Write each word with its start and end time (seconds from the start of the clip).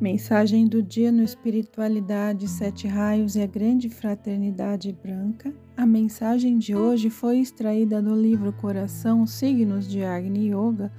Mensagem 0.00 0.66
do 0.66 0.82
dia 0.82 1.12
no 1.12 1.22
Espiritualidade, 1.22 2.48
Sete 2.48 2.88
Raios 2.88 3.36
e 3.36 3.42
a 3.42 3.46
Grande 3.46 3.90
Fraternidade 3.90 4.96
Branca. 5.02 5.52
A 5.76 5.84
mensagem 5.84 6.56
de 6.56 6.74
hoje 6.74 7.10
foi 7.10 7.38
extraída 7.38 8.00
do 8.00 8.14
livro 8.14 8.50
Coração 8.50 9.26
Signos 9.26 9.86
de 9.86 10.02
Agni 10.02 10.54
Yoga, 10.54 10.90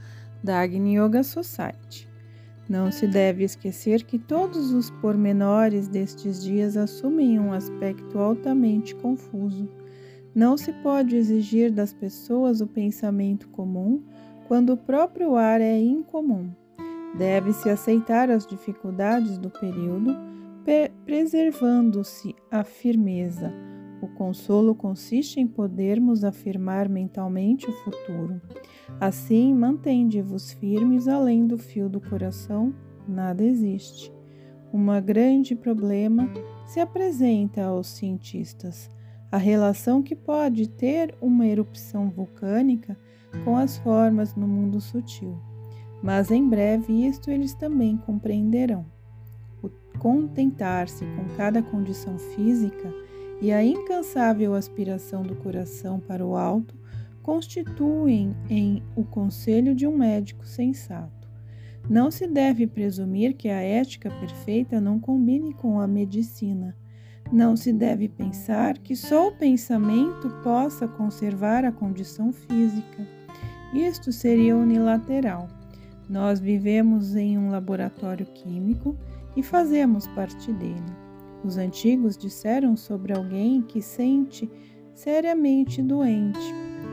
da 0.44 0.60
Agni 0.62 1.00
Yoga 1.00 1.24
Society. 1.24 2.08
Não 2.70 2.92
se 2.92 3.08
deve 3.08 3.44
esquecer 3.44 4.04
que 4.04 4.20
todos 4.20 4.72
os 4.72 4.92
pormenores 4.92 5.88
destes 5.88 6.44
dias 6.44 6.78
assumem 6.78 7.40
um 7.40 7.54
aspecto 7.54 8.20
altamente 8.20 8.94
confuso. 8.94 9.68
Não 10.36 10.56
se 10.56 10.72
pode 10.74 11.16
exigir 11.16 11.72
das 11.72 11.92
pessoas 11.92 12.62
o 12.62 12.68
pensamento 12.68 13.50
comum 13.50 14.04
quando 14.48 14.74
o 14.74 14.78
próprio 14.78 15.36
ar 15.36 15.60
é 15.60 15.80
incomum. 15.80 16.52
Deve-se 17.18 17.70
aceitar 17.70 18.30
as 18.30 18.46
dificuldades 18.46 19.38
do 19.38 19.50
período, 19.50 20.16
preservando-se 21.06 22.36
a 22.50 22.64
firmeza. 22.64 23.54
O 24.02 24.08
consolo 24.08 24.74
consiste 24.74 25.40
em 25.40 25.46
podermos 25.46 26.24
afirmar 26.24 26.88
mentalmente 26.88 27.70
o 27.70 27.74
futuro. 27.84 28.42
Assim, 29.00 29.54
mantende-vos 29.54 30.54
firmes 30.54 31.08
além 31.08 31.46
do 31.46 31.58
fio 31.58 31.90
do 31.90 32.00
coração, 32.00 32.74
nada 33.08 33.44
existe. 33.44 34.12
Um 34.74 34.88
grande 35.02 35.54
problema 35.54 36.32
se 36.66 36.80
apresenta 36.80 37.66
aos 37.66 37.88
cientistas: 37.88 38.90
a 39.30 39.38
relação 39.38 40.02
que 40.02 40.16
pode 40.16 40.70
ter 40.70 41.14
uma 41.22 41.46
erupção 41.46 42.10
vulcânica 42.10 42.98
com 43.44 43.58
as 43.58 43.78
formas 43.78 44.34
no 44.34 44.48
mundo 44.48 44.80
sutil 44.80 45.51
mas 46.02 46.32
em 46.32 46.48
breve 46.48 47.06
isto 47.06 47.30
eles 47.30 47.54
também 47.54 47.98
compreenderão. 47.98 48.86
O 49.62 49.70
contentar-se 50.00 51.06
com 51.06 51.26
cada 51.36 51.62
condição 51.62 52.18
física 52.18 52.94
e 53.42 53.52
a 53.52 53.64
incansável 53.64 54.54
aspiração 54.54 55.24
do 55.24 55.36
coração 55.36 56.00
para 56.00 56.26
o 56.26 56.36
alto 56.36 56.76
constituem 57.22 58.36
em 58.50 58.84
o 58.96 59.04
conselho 59.04 59.76
de 59.76 59.86
um 59.86 59.96
médico 59.96 60.46
sensato. 60.46 61.22
Não 61.90 62.12
se 62.12 62.28
deve 62.28 62.68
presumir 62.68 63.36
que 63.36 63.50
a 63.50 63.62
ética 63.62 64.10
perfeita 64.10 64.80
não 64.80 65.00
combine 65.00 65.54
com 65.54 65.80
a 65.80 65.88
medicina. 65.88 66.76
Não 67.32 67.56
se 67.56 67.72
deve 67.72 68.08
pensar 68.08 68.78
que 68.78 68.96
só 68.96 69.30
o 69.30 69.32
pensamento 69.32 70.30
possa 70.44 70.88
conservar 70.88 71.64
a 71.66 71.72
condição 71.72 72.32
física. 72.32 73.08
Isto 73.74 74.12
seria 74.12 74.56
unilateral. 74.56 75.48
Nós 76.12 76.42
vivemos 76.42 77.16
em 77.16 77.38
um 77.38 77.50
laboratório 77.50 78.26
químico 78.26 78.98
e 79.34 79.42
fazemos 79.42 80.08
parte 80.08 80.52
dele. 80.52 80.84
Os 81.42 81.56
antigos 81.56 82.18
disseram 82.18 82.76
sobre 82.76 83.14
alguém 83.14 83.62
que 83.62 83.82
sente 83.82 84.52
seriamente 84.94 85.82
doente. 85.82 86.38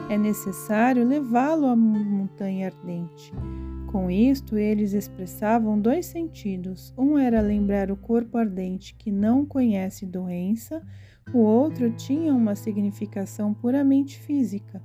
É 0.08 0.16
necessário 0.16 1.04
levá-lo 1.04 1.66
à 1.66 1.74
montanha 1.74 2.66
ardente. 2.66 3.32
Com 3.88 4.08
isto, 4.08 4.56
eles 4.56 4.92
expressavam 4.92 5.80
dois 5.80 6.06
sentidos. 6.06 6.94
Um 6.96 7.18
era 7.18 7.40
lembrar 7.40 7.90
o 7.90 7.96
corpo 7.96 8.38
ardente 8.38 8.94
que 8.94 9.10
não 9.10 9.44
conhece 9.44 10.06
doença, 10.06 10.80
o 11.34 11.38
outro 11.38 11.90
tinha 11.90 12.32
uma 12.32 12.54
significação 12.54 13.52
puramente 13.52 14.16
física 14.16 14.80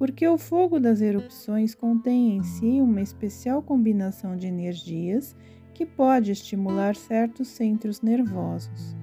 porque 0.00 0.26
o 0.26 0.38
fogo 0.38 0.80
das 0.80 1.02
erupções 1.02 1.74
contém 1.74 2.34
em 2.34 2.42
si 2.42 2.80
uma 2.80 3.02
especial 3.02 3.62
combinação 3.62 4.34
de 4.34 4.46
energias 4.46 5.36
que 5.74 5.84
pode 5.84 6.32
estimular 6.32 6.96
certos 6.96 7.48
centros 7.48 8.00
nervosos. 8.00 8.96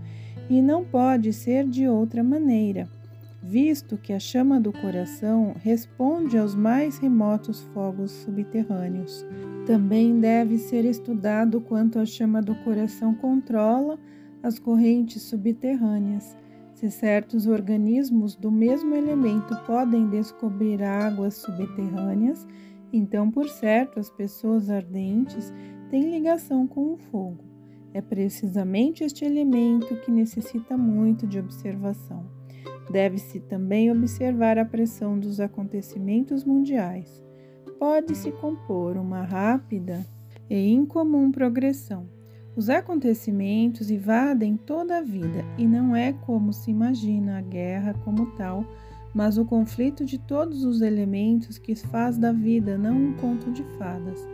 E 0.49 0.59
não 0.59 0.83
pode 0.83 1.31
ser 1.33 1.67
de 1.67 1.87
outra 1.87 2.23
maneira, 2.23 2.89
visto 3.43 3.95
que 3.95 4.11
a 4.11 4.19
chama 4.19 4.59
do 4.59 4.73
coração 4.73 5.53
responde 5.61 6.35
aos 6.35 6.55
mais 6.55 6.97
remotos 6.97 7.61
fogos 7.75 8.09
subterrâneos. 8.09 9.23
Também 9.67 10.19
deve 10.19 10.57
ser 10.57 10.83
estudado 10.83 11.61
quanto 11.61 11.99
a 11.99 12.07
chama 12.07 12.41
do 12.41 12.55
coração 12.63 13.13
controla 13.13 13.99
as 14.41 14.57
correntes 14.57 15.21
subterrâneas 15.21 16.35
se 16.77 16.91
certos 16.91 17.47
organismos 17.47 18.35
do 18.35 18.51
mesmo 18.51 18.93
elemento 18.95 19.55
podem 19.65 20.07
descobrir 20.09 20.83
águas 20.83 21.33
subterrâneas, 21.33 22.47
então, 22.93 23.31
por 23.31 23.49
certo, 23.49 23.99
as 23.99 24.11
pessoas 24.11 24.69
ardentes 24.69 25.51
têm 25.89 26.11
ligação 26.11 26.67
com 26.67 26.93
o 26.93 26.97
fogo. 26.97 27.43
É 27.95 27.99
precisamente 27.99 29.03
este 29.03 29.25
elemento 29.25 29.99
que 30.01 30.11
necessita 30.11 30.77
muito 30.77 31.25
de 31.25 31.39
observação. 31.39 32.23
Deve-se 32.91 33.39
também 33.39 33.91
observar 33.91 34.59
a 34.59 34.63
pressão 34.63 35.17
dos 35.17 35.39
acontecimentos 35.39 36.43
mundiais. 36.43 37.23
Pode-se 37.79 38.31
compor 38.33 38.97
uma 38.97 39.23
rápida 39.23 40.05
e 40.47 40.69
incomum 40.69 41.31
progressão 41.31 42.16
os 42.57 42.71
acontecimentos 42.71 43.91
invadem 43.91 44.57
toda 44.57 44.97
a 44.97 45.01
vida 45.03 45.45
e 45.59 45.67
não 45.67 45.95
é 45.95 46.11
como 46.11 46.51
se 46.51 46.71
imagina 46.71 47.37
a 47.37 47.41
guerra 47.41 47.93
como 48.03 48.31
tal, 48.31 48.65
mas 49.13 49.37
o 49.37 49.45
conflito 49.45 50.03
de 50.03 50.17
todos 50.17 50.63
os 50.63 50.81
elementos 50.81 51.59
que 51.59 51.75
faz 51.75 52.17
da 52.17 52.31
vida 52.31 52.75
não 52.75 52.97
um 52.97 53.13
conto 53.13 53.51
de 53.51 53.63
fadas. 53.77 54.27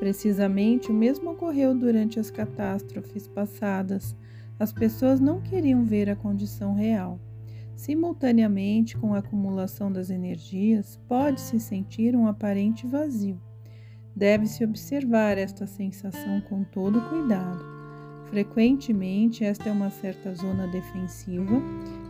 Precisamente 0.00 0.90
o 0.90 0.94
mesmo 0.94 1.30
ocorreu 1.30 1.72
durante 1.72 2.18
as 2.18 2.32
catástrofes 2.32 3.28
passadas. 3.28 4.16
As 4.58 4.72
pessoas 4.72 5.20
não 5.20 5.40
queriam 5.40 5.84
ver 5.84 6.10
a 6.10 6.16
condição 6.16 6.74
real. 6.74 7.20
Simultaneamente 7.76 8.98
com 8.98 9.14
a 9.14 9.18
acumulação 9.18 9.92
das 9.92 10.10
energias, 10.10 10.98
pode-se 11.06 11.60
sentir 11.60 12.16
um 12.16 12.26
aparente 12.26 12.88
vazio. 12.88 13.40
Deve-se 14.18 14.64
observar 14.64 15.38
esta 15.38 15.64
sensação 15.64 16.40
com 16.40 16.64
todo 16.64 17.00
cuidado. 17.02 17.64
Frequentemente, 18.24 19.44
esta 19.44 19.68
é 19.68 19.72
uma 19.72 19.90
certa 19.90 20.34
zona 20.34 20.66
defensiva 20.66 21.62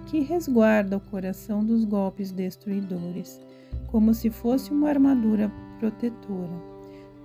que 0.07 0.21
resguarda 0.21 0.97
o 0.97 1.01
coração 1.01 1.63
dos 1.63 1.85
golpes 1.85 2.33
destruidores, 2.33 3.39
como 3.89 4.15
se 4.15 4.31
fosse 4.31 4.71
uma 4.71 4.89
armadura 4.89 5.53
protetora. 5.79 6.59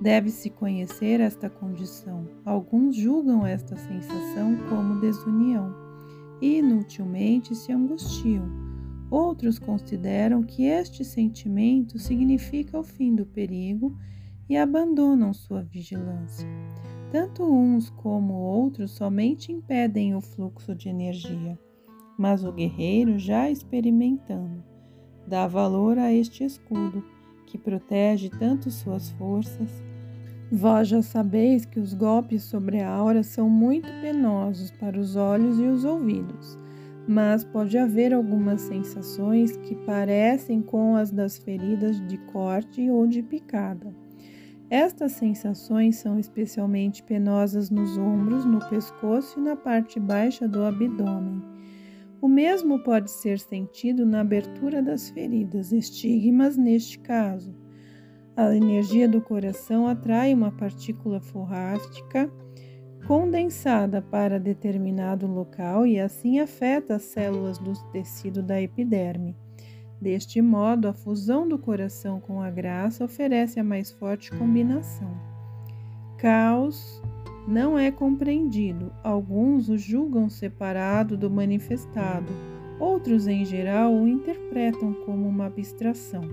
Deve-se 0.01 0.49
conhecer 0.49 1.21
esta 1.21 1.49
condição. 1.49 2.27
Alguns 2.43 2.97
julgam 2.97 3.47
esta 3.47 3.77
sensação 3.77 4.57
como 4.67 4.99
desunião 4.99 5.73
e 6.41 6.57
inutilmente 6.57 7.55
se 7.55 7.71
angustiam. 7.71 8.51
Outros 9.09 9.57
consideram 9.57 10.43
que 10.43 10.65
este 10.65 11.05
sentimento 11.05 11.97
significa 11.97 12.77
o 12.77 12.83
fim 12.83 13.15
do 13.15 13.25
perigo 13.25 13.97
e 14.49 14.57
abandonam 14.57 15.33
sua 15.33 15.63
vigilância. 15.63 16.47
Tanto 17.11 17.43
uns 17.43 17.89
como 17.89 18.33
outros 18.33 18.91
somente 18.91 19.51
impedem 19.51 20.15
o 20.15 20.21
fluxo 20.21 20.73
de 20.73 20.89
energia, 20.89 21.57
mas 22.17 22.43
o 22.43 22.51
guerreiro, 22.51 23.17
já 23.17 23.49
experimentando, 23.49 24.63
dá 25.27 25.47
valor 25.47 25.97
a 25.97 26.11
este 26.11 26.43
escudo 26.43 27.03
que 27.45 27.57
protege 27.57 28.29
tanto 28.29 28.71
suas 28.71 29.11
forças. 29.11 29.69
Vós 30.51 30.87
já 30.87 31.01
sabeis 31.01 31.65
que 31.65 31.79
os 31.79 31.93
golpes 31.93 32.43
sobre 32.43 32.81
a 32.81 32.89
aura 32.89 33.23
são 33.23 33.49
muito 33.49 33.87
penosos 34.01 34.71
para 34.71 34.99
os 34.99 35.15
olhos 35.15 35.59
e 35.59 35.63
os 35.63 35.85
ouvidos, 35.85 36.57
mas 37.07 37.43
pode 37.43 37.77
haver 37.77 38.13
algumas 38.13 38.61
sensações 38.61 39.55
que 39.57 39.75
parecem 39.75 40.61
com 40.61 40.95
as 40.95 41.11
das 41.11 41.37
feridas 41.37 41.99
de 42.07 42.17
corte 42.17 42.89
ou 42.89 43.07
de 43.07 43.21
picada. 43.21 43.93
Estas 44.73 45.11
sensações 45.11 45.97
são 45.97 46.17
especialmente 46.17 47.03
penosas 47.03 47.69
nos 47.69 47.95
ombros, 47.95 48.43
no 48.43 48.57
pescoço 48.69 49.39
e 49.39 49.43
na 49.43 49.55
parte 49.55 49.99
baixa 49.99 50.47
do 50.47 50.63
abdômen. 50.63 51.43
O 52.19 52.27
mesmo 52.27 52.79
pode 52.79 53.11
ser 53.11 53.37
sentido 53.37 54.03
na 54.03 54.21
abertura 54.21 54.81
das 54.81 55.11
feridas, 55.11 55.71
estigmas 55.71 56.57
neste 56.57 56.97
caso. 56.97 57.55
A 58.35 58.55
energia 58.55 59.07
do 59.07 59.21
coração 59.21 59.87
atrai 59.87 60.33
uma 60.33 60.51
partícula 60.51 61.21
forrástica 61.21 62.27
condensada 63.05 64.01
para 64.01 64.39
determinado 64.39 65.27
local 65.27 65.85
e 65.85 65.99
assim 65.99 66.39
afeta 66.39 66.95
as 66.95 67.03
células 67.03 67.59
do 67.59 67.73
tecido 67.91 68.41
da 68.41 68.59
epiderme. 68.59 69.37
Deste 70.03 70.41
modo, 70.41 70.89
a 70.89 70.93
fusão 70.93 71.47
do 71.47 71.57
coração 71.57 72.19
com 72.19 72.41
a 72.41 72.51
graça 72.51 73.05
oferece 73.05 73.57
a 73.57 73.63
mais 73.63 73.89
forte 73.89 74.31
combinação. 74.31 75.09
Caos 76.17 77.01
não 77.47 77.79
é 77.79 77.89
compreendido. 77.89 78.91
Alguns 79.01 79.69
o 79.69 79.77
julgam 79.77 80.29
separado 80.29 81.15
do 81.15 81.31
manifestado, 81.31 82.33
outros, 82.81 83.27
em 83.27 83.45
geral, 83.45 83.93
o 83.93 84.05
interpretam 84.05 84.93
como 85.05 85.25
uma 85.25 85.45
abstração. 85.45 86.23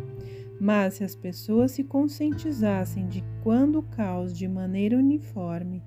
Mas 0.60 0.94
se 0.94 1.04
as 1.04 1.14
pessoas 1.14 1.70
se 1.70 1.84
conscientizassem 1.84 3.06
de 3.06 3.22
quando 3.40 3.78
o 3.78 3.84
caos 3.84 4.36
de 4.36 4.48
maneira 4.48 4.98
uniforme 4.98 5.80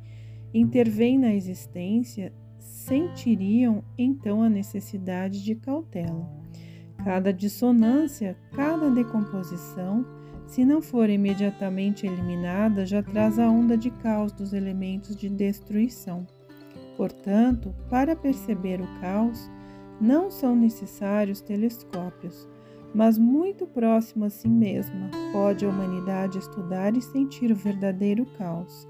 intervém 0.53 1.19
na 1.19 1.35
existência, 1.35 2.31
sentiriam 2.59 3.83
então 3.97 4.41
a 4.41 4.49
necessidade 4.49 5.43
de 5.43 5.53
cautela. 5.53 6.43
Cada 7.03 7.33
dissonância, 7.33 8.37
cada 8.55 8.89
decomposição, 8.89 10.05
se 10.47 10.63
não 10.63 10.81
for 10.81 11.09
imediatamente 11.09 12.05
eliminada, 12.05 12.85
já 12.85 13.01
traz 13.01 13.39
a 13.39 13.49
onda 13.49 13.77
de 13.77 13.89
caos 13.89 14.31
dos 14.31 14.53
elementos 14.53 15.15
de 15.15 15.29
destruição. 15.29 16.25
Portanto, 16.95 17.73
para 17.89 18.15
perceber 18.15 18.79
o 18.79 19.01
caos, 19.01 19.49
não 19.99 20.29
são 20.29 20.55
necessários 20.55 21.41
telescópios, 21.41 22.47
mas 22.93 23.17
muito 23.17 23.65
próximo 23.65 24.25
a 24.25 24.29
si 24.29 24.47
mesma, 24.47 25.09
pode 25.31 25.65
a 25.65 25.69
humanidade 25.69 26.37
estudar 26.37 26.95
e 26.95 27.01
sentir 27.01 27.51
o 27.51 27.55
verdadeiro 27.55 28.25
caos. 28.37 28.87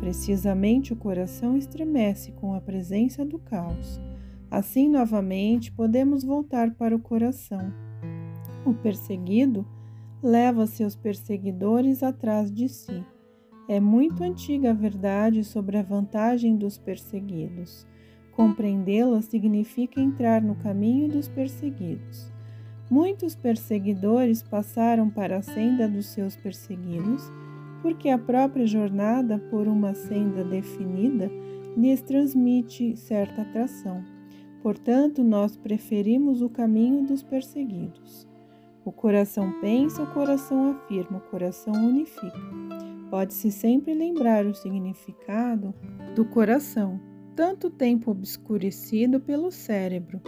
Precisamente 0.00 0.92
o 0.92 0.96
coração 0.96 1.56
estremece 1.56 2.32
com 2.32 2.54
a 2.54 2.60
presença 2.60 3.24
do 3.24 3.38
caos. 3.38 4.00
Assim, 4.50 4.88
novamente, 4.88 5.72
podemos 5.72 6.24
voltar 6.24 6.74
para 6.74 6.94
o 6.94 7.00
coração. 7.00 7.72
O 8.64 8.72
perseguido 8.72 9.66
leva 10.22 10.66
seus 10.66 10.96
perseguidores 10.96 12.02
atrás 12.02 12.52
de 12.52 12.68
si. 12.68 13.04
É 13.68 13.80
muito 13.80 14.22
antiga 14.22 14.70
a 14.70 14.74
verdade 14.74 15.42
sobre 15.44 15.78
a 15.78 15.82
vantagem 15.82 16.56
dos 16.56 16.78
perseguidos. 16.78 17.86
Compreendê-la 18.32 19.22
significa 19.22 20.00
entrar 20.00 20.42
no 20.42 20.54
caminho 20.56 21.08
dos 21.08 21.28
perseguidos. 21.28 22.32
Muitos 22.90 23.34
perseguidores 23.34 24.42
passaram 24.42 25.08
para 25.08 25.38
a 25.38 25.42
senda 25.42 25.88
dos 25.88 26.06
seus 26.06 26.36
perseguidos, 26.36 27.22
porque 27.80 28.08
a 28.08 28.18
própria 28.18 28.66
jornada 28.66 29.38
por 29.50 29.66
uma 29.66 29.94
senda 29.94 30.44
definida 30.44 31.30
lhes 31.76 32.02
transmite 32.02 32.96
certa 32.96 33.42
atração. 33.42 34.13
Portanto, 34.64 35.22
nós 35.22 35.56
preferimos 35.56 36.42
o 36.42 36.50
caminho 36.50 37.06
dos 37.06 37.22
perseguidos. 37.22 38.26
O 38.84 38.90
coração 38.90 39.60
pensa, 39.60 40.02
o 40.02 40.12
coração 40.12 40.72
afirma, 40.72 41.18
o 41.18 41.30
coração 41.30 41.72
unifica. 41.72 42.40
Pode-se 43.08 43.52
sempre 43.52 43.94
lembrar 43.94 44.44
o 44.44 44.54
significado 44.54 45.72
do 46.16 46.24
coração, 46.24 47.00
tanto 47.36 47.70
tempo 47.70 48.10
obscurecido 48.10 49.20
pelo 49.20 49.52
cérebro 49.52 50.20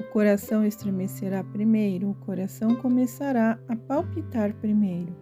o 0.00 0.02
coração 0.10 0.64
estremecerá 0.64 1.44
primeiro, 1.44 2.10
o 2.10 2.14
coração 2.14 2.74
começará 2.74 3.60
a 3.68 3.76
palpitar 3.76 4.52
primeiro. 4.54 5.16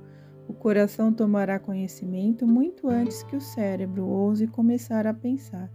O 0.49 0.55
coração 0.55 1.13
tomará 1.13 1.59
conhecimento 1.59 2.47
muito 2.47 2.89
antes 2.89 3.23
que 3.23 3.37
o 3.37 3.41
cérebro 3.41 4.07
ouse 4.07 4.47
começar 4.47 5.07
a 5.07 5.13
pensar. 5.13 5.71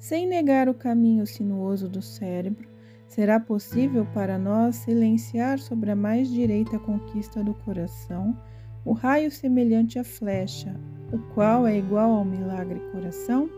Sem 0.00 0.26
negar 0.26 0.66
o 0.66 0.72
caminho 0.72 1.26
sinuoso 1.26 1.86
do 1.86 2.00
cérebro, 2.00 2.66
será 3.06 3.38
possível 3.38 4.06
para 4.14 4.38
nós 4.38 4.76
silenciar 4.76 5.58
sobre 5.58 5.90
a 5.90 5.94
mais 5.94 6.30
direita 6.30 6.78
conquista 6.78 7.44
do 7.44 7.52
coração 7.52 8.34
o 8.82 8.94
raio 8.94 9.30
semelhante 9.30 9.98
à 9.98 10.04
flecha, 10.04 10.74
o 11.12 11.18
qual 11.34 11.66
é 11.66 11.76
igual 11.76 12.12
ao 12.12 12.24
milagre 12.24 12.80
coração? 12.92 13.50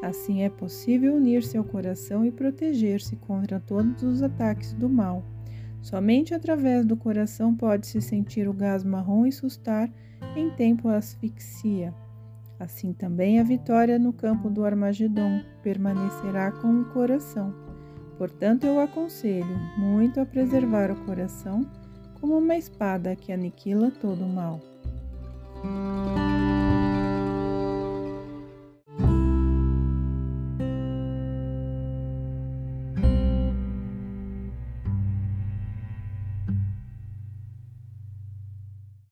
Assim 0.00 0.42
é 0.42 0.48
possível 0.48 1.16
unir-se 1.16 1.56
ao 1.58 1.64
coração 1.64 2.24
e 2.24 2.30
proteger-se 2.30 3.16
contra 3.16 3.58
todos 3.58 4.00
os 4.04 4.22
ataques 4.22 4.72
do 4.74 4.88
mal. 4.88 5.24
Somente 5.82 6.32
através 6.32 6.86
do 6.86 6.96
coração 6.96 7.52
pode-se 7.52 8.00
sentir 8.00 8.46
o 8.48 8.52
gás 8.52 8.84
marrom 8.84 9.26
e 9.26 9.32
sustar 9.32 9.90
em 10.36 10.50
tempo 10.50 10.88
asfixia. 10.88 11.92
Assim 12.58 12.92
também 12.92 13.40
a 13.40 13.42
vitória 13.42 13.98
no 13.98 14.12
campo 14.12 14.48
do 14.48 14.64
Armagedon 14.64 15.42
permanecerá 15.62 16.52
com 16.52 16.80
o 16.80 16.84
coração. 16.86 17.54
Portanto, 18.16 18.64
eu 18.64 18.78
aconselho 18.78 19.58
muito 19.76 20.20
a 20.20 20.26
preservar 20.26 20.90
o 20.90 20.96
coração 21.04 21.66
como 22.20 22.38
uma 22.38 22.56
espada 22.56 23.16
que 23.16 23.32
aniquila 23.32 23.90
todo 23.90 24.24
o 24.24 24.28
mal. 24.28 24.60